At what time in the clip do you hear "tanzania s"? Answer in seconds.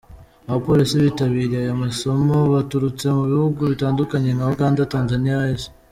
4.93-5.63